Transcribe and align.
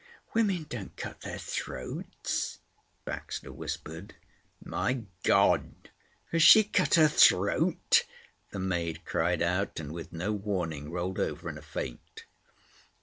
Women 0.33 0.65
don't 0.67 0.97
cut 0.97 1.21
their 1.21 1.37
throats," 1.37 2.57
Baxter 3.05 3.51
whispered. 3.51 4.15
"My 4.65 5.03
God! 5.21 5.91
Has 6.31 6.41
she 6.41 6.63
cut 6.63 6.95
her 6.95 7.07
throat?" 7.07 8.03
the 8.49 8.57
maid 8.57 9.05
cried 9.05 9.43
out, 9.43 9.79
and 9.79 9.91
with 9.93 10.11
no 10.11 10.31
warning 10.33 10.89
rolled 10.89 11.19
over 11.19 11.47
in 11.49 11.57
a 11.59 11.61
faint. 11.61 12.23